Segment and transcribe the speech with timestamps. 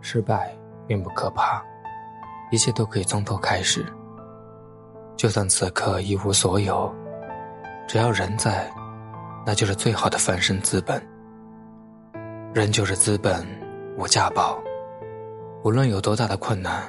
[0.00, 0.56] 失败
[0.86, 1.62] 并不可怕，
[2.50, 3.84] 一切都可以从头开始。
[5.16, 6.92] 就算此刻一无所有，
[7.86, 8.70] 只要人在，
[9.44, 11.00] 那就是最好的翻身资本。
[12.54, 13.46] 人就是资本，
[13.96, 14.58] 无价宝。
[15.62, 16.82] 无论有多大的困难，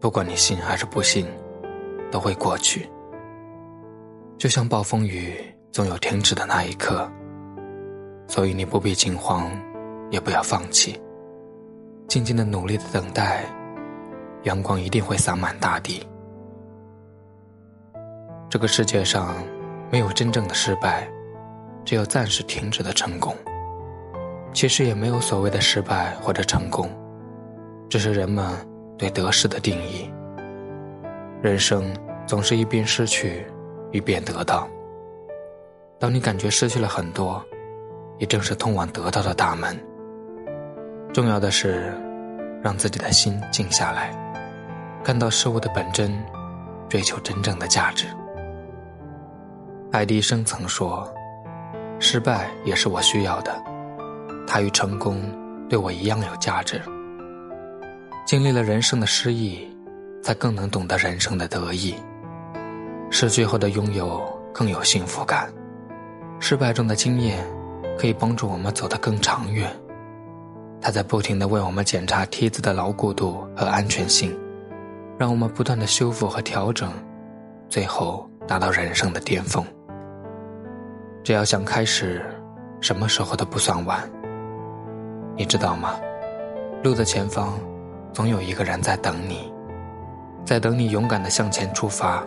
[0.00, 1.26] 不管你信还是不信，
[2.10, 2.88] 都会过去。
[4.38, 5.34] 就像暴风雨
[5.72, 7.10] 总有停止的那一刻，
[8.26, 9.50] 所以你不必惊慌，
[10.10, 10.98] 也不要放弃，
[12.10, 13.44] 静静的努力的等待，
[14.42, 16.04] 阳光一定会洒满大地。
[18.48, 19.36] 这个世界上
[19.92, 21.08] 没有真正的失败，
[21.84, 23.32] 只有暂时停止的成功。
[24.52, 26.90] 其实也没有所谓的失败或者成功，
[27.88, 28.44] 只是人们
[28.98, 30.10] 对得失的定义。
[31.40, 31.94] 人生
[32.26, 33.46] 总是一边失去。
[33.92, 34.68] 一边得到。
[35.98, 37.44] 当你感觉失去了很多，
[38.18, 39.76] 也正是通往得到的大门。
[41.12, 41.92] 重要的是，
[42.62, 44.10] 让自己的心静下来，
[45.02, 46.12] 看到事物的本真，
[46.88, 48.06] 追求真正的价值。
[49.92, 51.12] 爱迪生曾说
[51.98, 53.60] ：“失败也是我需要的，
[54.46, 55.20] 它与成功
[55.68, 56.80] 对我一样有价值。”
[58.26, 59.66] 经历了人生的失意，
[60.22, 61.94] 才更能懂得人生的得意。
[63.10, 65.52] 失去后的拥有更有幸福感，
[66.38, 67.44] 失败中的经验
[67.98, 69.68] 可以帮助我们走得更长远。
[70.80, 74.36] 他在不停地为我们检查梯子的牢固度和安全性，
[75.18, 76.90] 让我们不断地修复和调整，
[77.68, 79.64] 最后达到人生的巅峰。
[81.22, 82.24] 只要想开始，
[82.80, 84.00] 什么时候都不算晚。
[85.36, 85.94] 你知道吗？
[86.82, 87.58] 路的前方，
[88.10, 89.52] 总有一个人在等你，
[90.46, 92.24] 在等你勇敢地向前出发。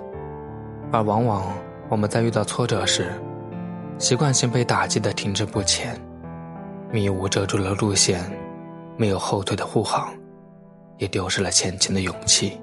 [0.92, 1.44] 而往往
[1.90, 3.12] 我们在遇到挫折时，
[3.98, 6.00] 习惯性被打击的停滞不前，
[6.92, 8.24] 迷雾遮住了路线，
[9.04, 10.18] 没有后退的护航，
[10.98, 12.58] 也丢失了前进的勇气。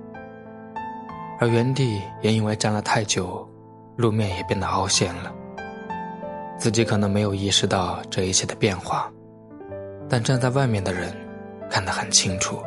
[1.38, 3.46] 而原地也因为站了太久，
[3.98, 5.30] 路面也变得凹陷了。
[6.56, 9.12] 自己可能没有意识到这一切的变化，
[10.08, 11.14] 但站在外面的人
[11.68, 12.58] 看得很清楚。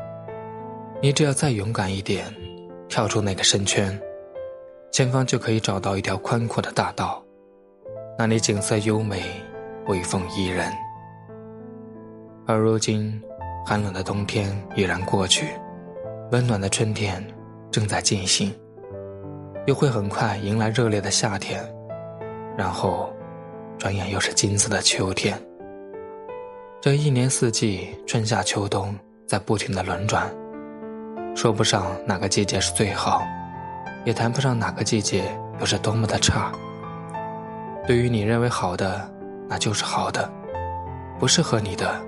[1.01, 2.31] 你只要再勇敢一点，
[2.88, 4.00] 跳出那个深圈。
[4.91, 7.23] 前方就可以找到一条宽阔的大道，
[8.19, 9.23] 那里景色优美，
[9.88, 10.72] 微风宜人。
[12.45, 13.19] 而如今，
[13.66, 15.47] 寒冷的冬天已然过去，
[16.31, 17.25] 温暖的春天
[17.72, 18.53] 正在进行，
[19.66, 21.63] 又会很快迎来热烈的夏天，
[22.57, 23.13] 然后，
[23.78, 25.40] 转眼又是金色的秋天。
[26.81, 28.94] 这一年四季，春夏秋冬
[29.25, 30.29] 在不停的轮转，
[31.34, 33.23] 说不上哪个季节是最好。
[34.06, 35.23] 也谈不上哪个季节
[35.62, 36.52] 又是多么的差。
[37.88, 39.09] 对于你认为好的，
[39.47, 40.29] 那就是好的；
[41.18, 42.02] 不适合你的，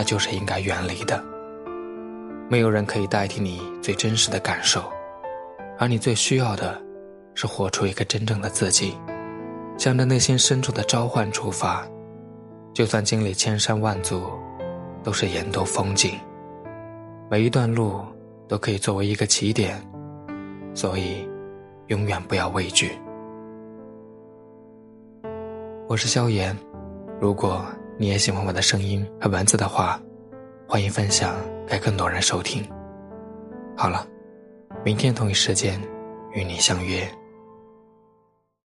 [0.00, 1.22] 那就是应该远离的。
[2.48, 4.82] 没有人可以代替你最真实的感受，
[5.78, 6.80] 而你最需要的，
[7.34, 8.96] 是活出一个真正的自己，
[9.76, 11.86] 向着内心深处的召唤出发。
[12.72, 14.22] 就算经历千山万阻，
[15.04, 16.18] 都是沿途风景。
[17.30, 18.00] 每一段路
[18.48, 19.78] 都可以作为一个起点。
[20.72, 21.28] 所以，
[21.88, 22.92] 永远不要畏惧。
[25.86, 26.56] 我是萧炎，
[27.20, 27.62] 如果
[28.00, 30.00] 你也喜欢我的声音和文字的话，
[30.66, 32.66] 欢迎分享给更多人收听。
[33.76, 34.06] 好了，
[34.82, 35.78] 明天同一时间
[36.32, 37.06] 与你相约。